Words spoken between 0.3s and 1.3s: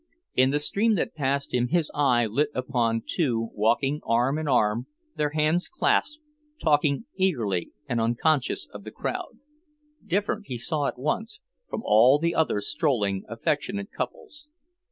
In the stream that